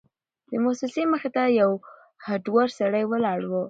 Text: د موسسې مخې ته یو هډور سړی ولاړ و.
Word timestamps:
د 0.49 0.51
موسسې 0.65 1.03
مخې 1.11 1.29
ته 1.35 1.43
یو 1.59 1.71
هډور 2.25 2.67
سړی 2.79 3.03
ولاړ 3.11 3.39
و. 3.45 3.51